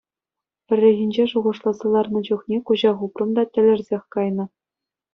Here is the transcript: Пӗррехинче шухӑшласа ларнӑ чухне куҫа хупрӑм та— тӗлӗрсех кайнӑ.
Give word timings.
Пӗррехинче 0.65 1.25
шухӑшласа 1.33 1.87
ларнӑ 1.97 2.19
чухне 2.31 2.57
куҫа 2.71 2.91
хупрӑм 3.03 3.29
та— 3.39 3.43
тӗлӗрсех 3.55 4.03
кайнӑ. 4.17 4.45